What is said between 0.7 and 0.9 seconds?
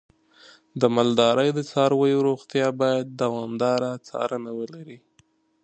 د